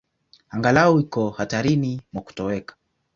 Angalau 0.53 0.99
iko 0.99 1.23
hatarini 1.37 1.91
mwa 2.13 2.21
kutoweka. 2.25 2.73